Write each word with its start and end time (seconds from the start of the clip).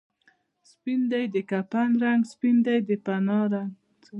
سپین 0.69 1.01
دی 1.11 1.23
د 1.33 1.35
کفن 1.49 1.89
رنګ، 2.03 2.21
سپین 2.31 2.57
دی 2.65 2.77
د 2.87 2.89
فنا 3.05 3.39
رنګ 3.53 3.71